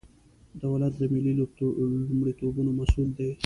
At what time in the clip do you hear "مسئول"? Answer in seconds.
2.79-3.09